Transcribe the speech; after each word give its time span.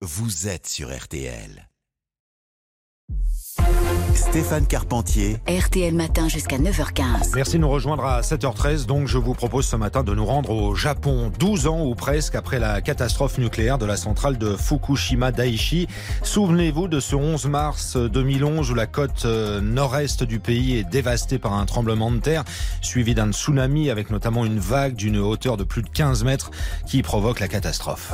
vous 0.00 0.46
êtes 0.46 0.68
sur 0.68 0.96
RTL. 0.96 1.67
Stéphane 4.30 4.66
Carpentier. 4.66 5.38
RTL 5.48 5.94
Matin 5.94 6.28
jusqu'à 6.28 6.58
9h15. 6.58 7.32
Merci 7.34 7.54
de 7.54 7.62
nous 7.62 7.70
rejoindre 7.70 8.04
à 8.04 8.20
7h13. 8.20 8.84
Donc, 8.84 9.08
je 9.08 9.16
vous 9.16 9.32
propose 9.32 9.64
ce 9.64 9.74
matin 9.74 10.02
de 10.02 10.14
nous 10.14 10.26
rendre 10.26 10.50
au 10.50 10.74
Japon, 10.74 11.32
12 11.38 11.66
ans 11.66 11.82
ou 11.82 11.94
presque 11.94 12.34
après 12.34 12.58
la 12.58 12.82
catastrophe 12.82 13.38
nucléaire 13.38 13.78
de 13.78 13.86
la 13.86 13.96
centrale 13.96 14.36
de 14.36 14.54
Fukushima 14.54 15.32
Daiichi. 15.32 15.88
Souvenez-vous 16.22 16.88
de 16.88 17.00
ce 17.00 17.16
11 17.16 17.46
mars 17.46 17.96
2011 17.96 18.70
où 18.70 18.74
la 18.74 18.86
côte 18.86 19.24
euh, 19.24 19.62
nord-est 19.62 20.24
du 20.24 20.40
pays 20.40 20.76
est 20.76 20.84
dévastée 20.84 21.38
par 21.38 21.54
un 21.54 21.64
tremblement 21.64 22.10
de 22.10 22.18
terre, 22.18 22.44
suivi 22.82 23.14
d'un 23.14 23.32
tsunami 23.32 23.88
avec 23.88 24.10
notamment 24.10 24.44
une 24.44 24.58
vague 24.58 24.94
d'une 24.94 25.16
hauteur 25.16 25.56
de 25.56 25.64
plus 25.64 25.80
de 25.80 25.88
15 25.88 26.24
mètres 26.24 26.50
qui 26.86 27.00
provoque 27.02 27.40
la 27.40 27.48
catastrophe. 27.48 28.12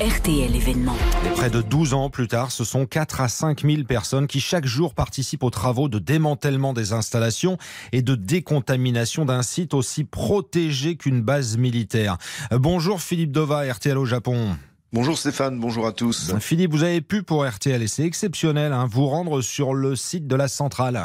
RTL 0.00 0.56
événement. 0.56 0.96
Et 1.24 1.30
près 1.30 1.50
de 1.50 1.62
12 1.62 1.94
ans 1.94 2.10
plus 2.10 2.26
tard, 2.26 2.50
ce 2.50 2.64
sont 2.64 2.84
4 2.84 3.20
à 3.20 3.28
5 3.28 3.60
000 3.62 3.84
personnes 3.84 4.26
qui 4.26 4.40
chaque 4.40 4.66
jour 4.66 4.92
participent 4.92 5.19
aux 5.42 5.50
travaux 5.50 5.88
de 5.88 5.98
démantèlement 5.98 6.72
des 6.72 6.92
installations 6.92 7.58
et 7.92 8.02
de 8.02 8.14
décontamination 8.14 9.24
d'un 9.24 9.42
site 9.42 9.74
aussi 9.74 10.04
protégé 10.04 10.96
qu'une 10.96 11.22
base 11.22 11.56
militaire. 11.56 12.18
Bonjour 12.50 13.00
Philippe 13.00 13.32
Dova, 13.32 13.70
RTL 13.70 13.96
au 13.96 14.04
Japon. 14.04 14.56
Bonjour 14.92 15.16
Stéphane, 15.16 15.60
bonjour 15.60 15.86
à 15.86 15.92
tous. 15.92 16.34
Philippe, 16.40 16.72
vous 16.72 16.82
avez 16.82 17.00
pu 17.00 17.22
pour 17.22 17.46
RTL 17.46 17.80
et 17.80 17.86
c'est 17.86 18.04
exceptionnel, 18.04 18.72
hein, 18.72 18.86
vous 18.90 19.06
rendre 19.06 19.40
sur 19.40 19.72
le 19.72 19.94
site 19.94 20.26
de 20.26 20.34
la 20.34 20.48
centrale. 20.48 21.00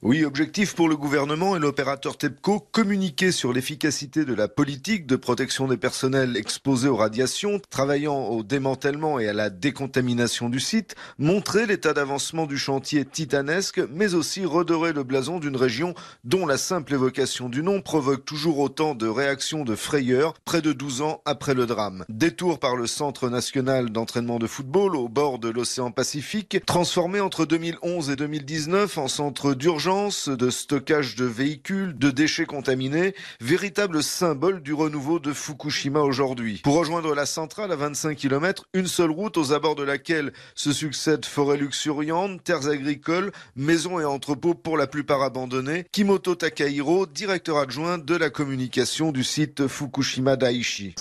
Oui, 0.00 0.24
objectif 0.24 0.76
pour 0.76 0.88
le 0.88 0.96
gouvernement 0.96 1.56
et 1.56 1.58
l'opérateur 1.58 2.16
TEPCO, 2.16 2.60
communiquer 2.70 3.32
sur 3.32 3.52
l'efficacité 3.52 4.24
de 4.24 4.32
la 4.32 4.46
politique 4.46 5.08
de 5.08 5.16
protection 5.16 5.66
des 5.66 5.76
personnels 5.76 6.36
exposés 6.36 6.88
aux 6.88 6.94
radiations, 6.94 7.60
travaillant 7.68 8.26
au 8.28 8.44
démantèlement 8.44 9.18
et 9.18 9.26
à 9.26 9.32
la 9.32 9.50
décontamination 9.50 10.50
du 10.50 10.60
site, 10.60 10.94
montrer 11.18 11.66
l'état 11.66 11.94
d'avancement 11.94 12.46
du 12.46 12.58
chantier 12.58 13.04
titanesque, 13.04 13.80
mais 13.92 14.14
aussi 14.14 14.44
redorer 14.44 14.92
le 14.92 15.02
blason 15.02 15.40
d'une 15.40 15.56
région 15.56 15.94
dont 16.22 16.46
la 16.46 16.58
simple 16.58 16.94
évocation 16.94 17.48
du 17.48 17.64
nom 17.64 17.82
provoque 17.82 18.24
toujours 18.24 18.60
autant 18.60 18.94
de 18.94 19.08
réactions 19.08 19.64
de 19.64 19.74
frayeur 19.74 20.34
près 20.44 20.62
de 20.62 20.72
12 20.72 21.02
ans 21.02 21.22
après 21.24 21.54
le 21.54 21.66
drame. 21.66 22.04
Détour 22.08 22.60
par 22.60 22.76
le 22.76 22.86
Centre 22.86 23.28
national 23.28 23.90
d'entraînement 23.90 24.38
de 24.38 24.46
football 24.46 24.94
au 24.94 25.08
bord 25.08 25.40
de 25.40 25.48
l'océan 25.48 25.90
Pacifique, 25.90 26.64
transformé 26.66 27.18
entre 27.18 27.46
2011 27.46 28.10
et 28.10 28.16
2019 28.16 28.96
en 28.96 29.08
centre 29.08 29.54
d'urgence 29.54 29.87
de 29.88 30.50
stockage 30.50 31.14
de 31.14 31.24
véhicules, 31.24 31.96
de 31.96 32.10
déchets 32.10 32.44
contaminés, 32.44 33.14
véritable 33.40 34.02
symbole 34.02 34.62
du 34.62 34.74
renouveau 34.74 35.18
de 35.18 35.32
Fukushima 35.32 36.00
aujourd'hui. 36.00 36.60
Pour 36.62 36.76
rejoindre 36.76 37.14
la 37.14 37.24
centrale 37.24 37.72
à 37.72 37.76
25 37.76 38.14
km, 38.14 38.66
une 38.74 38.86
seule 38.86 39.10
route 39.10 39.38
aux 39.38 39.54
abords 39.54 39.76
de 39.76 39.82
laquelle 39.82 40.34
se 40.54 40.74
succèdent 40.74 41.24
forêts 41.24 41.56
luxuriantes, 41.56 42.44
terres 42.44 42.68
agricoles, 42.68 43.32
maisons 43.56 43.98
et 43.98 44.04
entrepôts 44.04 44.52
pour 44.52 44.76
la 44.76 44.86
plupart 44.86 45.22
abandonnés. 45.22 45.86
Kimoto 45.90 46.34
Takahiro, 46.34 47.06
directeur 47.06 47.56
adjoint 47.56 47.96
de 47.96 48.14
la 48.14 48.28
communication 48.28 49.10
du 49.10 49.24
site 49.24 49.68
Fukushima 49.68 50.36
Daiichi. 50.36 50.96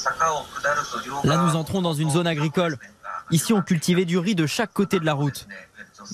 Là, 1.25 1.43
nous 1.45 1.57
entrons 1.57 1.81
dans 1.81 1.93
une 1.93 2.09
zone 2.09 2.27
agricole. 2.27 2.77
Ici, 3.31 3.51
on 3.51 3.61
cultivait 3.61 4.05
du 4.05 4.17
riz 4.17 4.35
de 4.35 4.45
chaque 4.45 4.71
côté 4.71 4.97
de 4.97 5.05
la 5.05 5.13
route. 5.13 5.45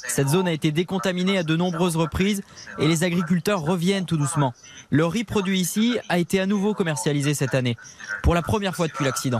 Cette 0.08 0.30
zone 0.30 0.47
a 0.47 0.52
été 0.52 0.72
décontaminée 0.72 1.38
à 1.38 1.44
de 1.44 1.55
nombreuses 1.55 1.95
reprises 1.95 2.41
et 2.80 2.88
les 2.88 3.03
agriculteurs 3.03 3.61
reviennent 3.61 4.05
tout 4.05 4.17
doucement. 4.17 4.53
Le 4.89 5.05
riz 5.05 5.23
produit 5.23 5.59
ici 5.59 5.97
a 6.09 6.19
été 6.19 6.39
à 6.39 6.45
nouveau 6.45 6.73
commercialisé 6.73 7.33
cette 7.33 7.55
année, 7.55 7.77
pour 8.22 8.35
la 8.35 8.41
première 8.41 8.75
fois 8.75 8.88
depuis 8.88 9.05
l'accident. 9.05 9.39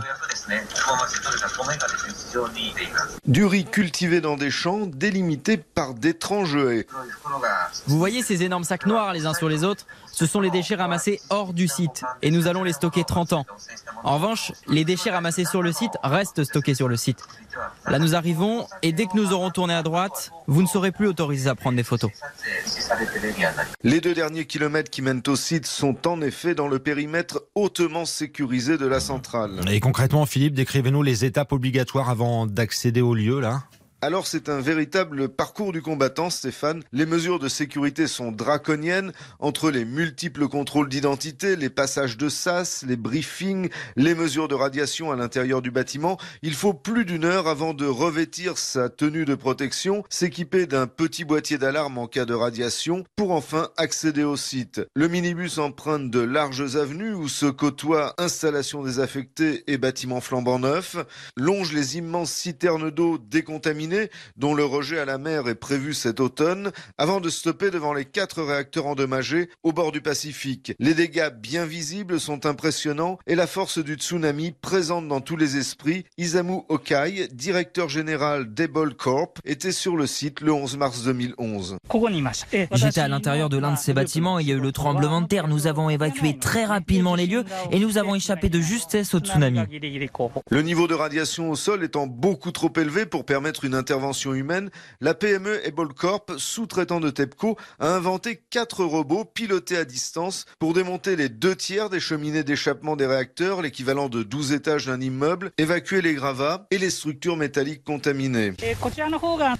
Du 3.26 3.44
riz 3.44 3.64
cultivé 3.64 4.20
dans 4.20 4.36
des 4.36 4.50
champs 4.50 4.86
délimités 4.86 5.56
par 5.56 5.94
d'étranges 5.94 6.56
haies. 6.56 6.86
Vous 7.86 7.98
voyez 7.98 8.22
ces 8.22 8.42
énormes 8.42 8.64
sacs 8.64 8.86
noirs 8.86 9.12
les 9.12 9.26
uns 9.26 9.34
sur 9.34 9.48
les 9.48 9.64
autres? 9.64 9.86
Ce 10.12 10.26
sont 10.26 10.40
les 10.40 10.50
déchets 10.50 10.74
ramassés 10.74 11.20
hors 11.30 11.52
du 11.52 11.68
site 11.68 12.02
et 12.22 12.30
nous 12.30 12.46
allons 12.46 12.64
les 12.64 12.72
stocker 12.72 13.04
30 13.04 13.32
ans. 13.32 13.46
En 14.02 14.16
revanche, 14.16 14.52
les 14.66 14.84
déchets 14.84 15.10
ramassés 15.10 15.44
sur 15.44 15.62
le 15.62 15.72
site 15.72 15.92
restent 16.02 16.44
stockés 16.44 16.74
sur 16.74 16.88
le 16.88 16.96
site. 16.96 17.22
Là 17.86 17.98
nous 17.98 18.14
arrivons 18.14 18.66
et 18.82 18.92
dès 18.92 19.06
que 19.06 19.16
nous 19.16 19.32
aurons 19.32 19.50
tourné 19.50 19.74
à 19.74 19.82
droite, 19.82 20.32
vous 20.46 20.62
ne 20.62 20.66
serez 20.66 20.92
plus 20.92 21.08
autorisé 21.08 21.48
à 21.48 21.54
prendre 21.54 21.76
des 21.76 21.82
photos. 21.82 22.10
Les 23.82 24.00
deux 24.00 24.14
derniers 24.14 24.46
kilomètres 24.46 24.90
qui 24.90 25.02
mènent 25.02 25.22
au 25.26 25.36
site 25.36 25.66
sont 25.66 26.06
en 26.06 26.20
effet 26.20 26.54
dans 26.54 26.68
le 26.68 26.78
périmètre 26.78 27.44
hautement 27.54 28.04
sécurisé 28.04 28.78
de 28.78 28.86
la 28.86 29.00
centrale. 29.00 29.60
Et 29.70 29.80
concrètement, 29.80 30.26
Philippe, 30.26 30.54
décrivez-nous 30.54 31.02
les 31.02 31.24
étapes 31.24 31.52
obligatoires 31.52 32.10
avant 32.10 32.46
d'accéder 32.46 33.00
au 33.00 33.14
lieu 33.14 33.40
là 33.40 33.64
alors 34.04 34.26
c'est 34.26 34.50
un 34.50 34.60
véritable 34.60 35.30
parcours 35.30 35.72
du 35.72 35.80
combattant, 35.80 36.28
Stéphane. 36.28 36.82
Les 36.92 37.06
mesures 37.06 37.38
de 37.38 37.48
sécurité 37.48 38.06
sont 38.06 38.32
draconiennes 38.32 39.12
entre 39.38 39.70
les 39.70 39.86
multiples 39.86 40.46
contrôles 40.46 40.90
d'identité, 40.90 41.56
les 41.56 41.70
passages 41.70 42.18
de 42.18 42.28
sas, 42.28 42.84
les 42.86 42.96
briefings, 42.96 43.70
les 43.96 44.14
mesures 44.14 44.46
de 44.46 44.54
radiation 44.54 45.10
à 45.10 45.16
l'intérieur 45.16 45.62
du 45.62 45.70
bâtiment. 45.70 46.18
Il 46.42 46.52
faut 46.52 46.74
plus 46.74 47.06
d'une 47.06 47.24
heure 47.24 47.48
avant 47.48 47.72
de 47.72 47.86
revêtir 47.86 48.58
sa 48.58 48.90
tenue 48.90 49.24
de 49.24 49.34
protection, 49.34 50.04
s'équiper 50.10 50.66
d'un 50.66 50.86
petit 50.86 51.24
boîtier 51.24 51.56
d'alarme 51.56 51.96
en 51.96 52.06
cas 52.06 52.26
de 52.26 52.34
radiation 52.34 53.04
pour 53.16 53.30
enfin 53.30 53.70
accéder 53.78 54.24
au 54.24 54.36
site. 54.36 54.82
Le 54.94 55.08
minibus 55.08 55.56
emprunte 55.56 56.10
de 56.10 56.20
larges 56.20 56.76
avenues 56.76 57.14
où 57.14 57.28
se 57.28 57.46
côtoient 57.46 58.12
installations 58.18 58.82
désaffectées 58.82 59.64
et 59.66 59.78
bâtiments 59.78 60.20
flambant 60.20 60.58
neufs, 60.58 60.98
longe 61.38 61.72
les 61.72 61.96
immenses 61.96 62.32
citernes 62.32 62.90
d'eau 62.90 63.16
décontaminées 63.16 63.93
dont 64.36 64.54
le 64.54 64.64
rejet 64.64 64.98
à 64.98 65.04
la 65.04 65.18
mer 65.18 65.48
est 65.48 65.54
prévu 65.54 65.94
cet 65.94 66.20
automne, 66.20 66.72
avant 66.98 67.20
de 67.20 67.28
stopper 67.28 67.70
devant 67.70 67.92
les 67.92 68.04
quatre 68.04 68.42
réacteurs 68.42 68.86
endommagés 68.86 69.48
au 69.62 69.72
bord 69.72 69.92
du 69.92 70.00
Pacifique. 70.00 70.74
Les 70.78 70.94
dégâts 70.94 71.30
bien 71.30 71.66
visibles 71.66 72.20
sont 72.20 72.46
impressionnants 72.46 73.18
et 73.26 73.34
la 73.34 73.46
force 73.46 73.78
du 73.78 73.94
tsunami 73.94 74.52
présente 74.52 75.08
dans 75.08 75.20
tous 75.20 75.36
les 75.36 75.56
esprits. 75.56 76.04
Isamu 76.18 76.60
Okai, 76.68 77.28
directeur 77.32 77.88
général 77.88 78.52
d'Ebol 78.52 78.94
Corp, 78.94 79.38
était 79.44 79.72
sur 79.72 79.96
le 79.96 80.06
site 80.06 80.40
le 80.40 80.52
11 80.52 80.76
mars 80.76 81.04
2011. 81.04 81.78
J'étais 82.72 83.00
à 83.00 83.08
l'intérieur 83.08 83.48
de 83.48 83.58
l'un 83.58 83.72
de 83.72 83.78
ces 83.78 83.92
bâtiments 83.92 84.38
et 84.38 84.42
il 84.42 84.48
y 84.48 84.52
a 84.52 84.56
eu 84.56 84.60
le 84.60 84.72
tremblement 84.72 85.20
de 85.20 85.26
terre. 85.26 85.48
Nous 85.48 85.66
avons 85.66 85.90
évacué 85.90 86.38
très 86.38 86.64
rapidement 86.64 87.14
les 87.14 87.26
lieux 87.26 87.44
et 87.70 87.78
nous 87.78 87.98
avons 87.98 88.14
échappé 88.14 88.48
de 88.48 88.60
justesse 88.60 89.14
au 89.14 89.20
tsunami. 89.20 89.60
Le 90.50 90.62
niveau 90.62 90.86
de 90.86 90.94
radiation 90.94 91.50
au 91.50 91.56
sol 91.56 91.84
étant 91.84 92.06
beaucoup 92.06 92.52
trop 92.52 92.72
élevé 92.76 93.06
pour 93.06 93.24
permettre 93.24 93.64
une 93.64 93.74
intervention 93.84 94.32
humaine, 94.32 94.70
la 95.02 95.12
PME 95.12 95.60
Ebolcorp, 95.66 96.24
sous-traitant 96.38 97.00
de 97.00 97.10
TEPCO, 97.10 97.58
a 97.80 97.88
inventé 97.88 98.40
quatre 98.48 98.82
robots 98.82 99.26
pilotés 99.26 99.76
à 99.76 99.84
distance 99.84 100.46
pour 100.58 100.72
démonter 100.72 101.16
les 101.16 101.28
deux 101.28 101.54
tiers 101.54 101.90
des 101.90 102.00
cheminées 102.00 102.44
d'échappement 102.44 102.96
des 102.96 103.04
réacteurs, 103.04 103.60
l'équivalent 103.60 104.08
de 104.08 104.22
12 104.22 104.52
étages 104.52 104.86
d'un 104.86 105.02
immeuble, 105.02 105.50
évacuer 105.58 106.00
les 106.00 106.14
gravats 106.14 106.66
et 106.70 106.78
les 106.78 106.88
structures 106.88 107.36
métalliques 107.36 107.84
contaminées. 107.84 108.54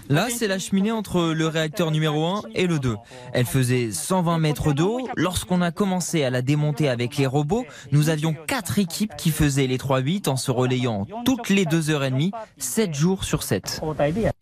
Là, 0.08 0.28
c'est 0.30 0.48
la 0.48 0.58
cheminée 0.58 0.90
entre 0.90 1.34
le 1.34 1.46
réacteur 1.46 1.90
numéro 1.90 2.24
1 2.24 2.44
et 2.54 2.66
le 2.66 2.78
2. 2.78 2.96
Elle 3.34 3.44
faisait 3.44 3.90
120 3.92 4.38
mètres 4.38 4.72
d'eau. 4.72 5.06
Lorsqu'on 5.16 5.60
a 5.60 5.70
commencé 5.70 6.24
à 6.24 6.30
la 6.30 6.40
démonter 6.40 6.88
avec 6.88 7.18
les 7.18 7.26
robots, 7.26 7.66
nous 7.92 8.08
avions 8.08 8.34
quatre 8.46 8.78
équipes 8.78 9.12
qui 9.18 9.30
faisaient 9.30 9.66
les 9.66 9.76
3-8 9.76 10.30
en 10.30 10.36
se 10.36 10.50
relayant 10.50 11.06
toutes 11.26 11.50
les 11.50 11.66
2 11.66 11.90
heures 11.90 12.04
et 12.04 12.10
demie, 12.10 12.32
7 12.56 12.94
jours 12.94 13.24
sur 13.24 13.42
7. 13.42 13.82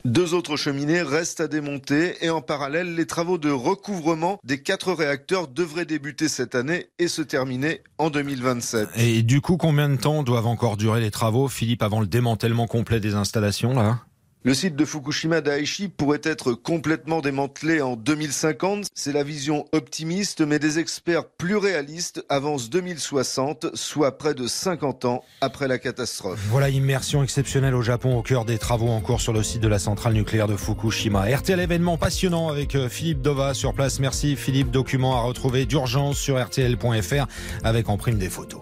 Deux 0.05 0.35
autres 0.35 0.57
cheminées 0.57 1.03
restent 1.03 1.41
à 1.41 1.49
démonter 1.49 2.25
et 2.25 2.31
en 2.31 2.41
parallèle, 2.41 2.95
les 2.95 3.07
travaux 3.07 3.39
de 3.39 3.51
recouvrement 3.51 4.39
des 4.45 4.63
quatre 4.63 4.93
réacteurs 4.93 5.49
devraient 5.49 5.87
débuter 5.87 6.29
cette 6.29 6.55
année 6.55 6.89
et 6.99 7.09
se 7.09 7.23
terminer 7.23 7.83
en 7.99 8.11
2027. 8.11 8.89
Et 8.97 9.23
du 9.23 9.41
coup, 9.41 9.57
combien 9.57 9.89
de 9.89 9.97
temps 9.97 10.23
doivent 10.23 10.47
encore 10.47 10.77
durer 10.77 11.01
les 11.01 11.11
travaux, 11.11 11.49
Philippe, 11.49 11.83
avant 11.83 12.01
le 12.01 12.07
démantèlement 12.07 12.67
complet 12.67 13.01
des 13.01 13.15
installations 13.15 13.75
là? 13.75 14.01
Le 14.45 14.55
site 14.55 14.75
de 14.75 14.85
Fukushima 14.85 15.41
Daiichi 15.41 15.89
pourrait 15.89 16.21
être 16.25 16.53
complètement 16.53 17.21
démantelé 17.21 17.81
en 17.81 17.95
2050. 17.95 18.87
C'est 18.93 19.13
la 19.13 19.23
vision 19.23 19.67
optimiste, 19.73 20.41
mais 20.41 20.59
des 20.59 20.81
experts 20.81 21.27
plus 21.27 21.57
réalistes 21.57 22.25
avancent 22.29 22.69
2060, 22.69 23.75
soit 23.75 24.19
près 24.19 24.35
de 24.35 24.49
50 24.49 25.05
ans 25.05 25.23
après 25.41 25.69
la 25.69 25.79
catastrophe. 25.79 26.41
Voilà, 26.51 26.71
immersion 26.71 27.23
exceptionnelle 27.23 27.75
au 27.75 27.83
Japon 27.83 28.17
au 28.17 28.23
cœur 28.23 28.45
des 28.45 28.59
travaux 28.59 28.89
en 28.89 29.01
cours 29.01 29.21
sur 29.21 29.33
le 29.33 29.45
site 29.45 29.61
de 29.61 29.69
la 29.69 29.79
centrale 29.79 30.15
nucléaire 30.15 30.49
de 30.49 30.57
Fukushima. 30.57 31.25
RTL 31.29 31.61
événement 31.61 31.97
passionnant 31.97 32.49
avec 32.49 32.75
euh, 32.75 32.89
Philippe 32.89 33.23
Dova 33.23 33.55
sur 33.55 33.75
place. 33.75 34.01
Merci 34.01 34.35
Philippe. 34.35 34.71
Document 34.71 35.17
à 35.17 35.21
retrouver 35.21 35.67
d'urgence 35.67 36.19
sur 36.19 36.43
rtl.fr 36.43 37.27
avec 37.63 37.89
en 37.89 37.97
prime 37.97 38.19
des 38.19 38.29
photos. 38.29 38.61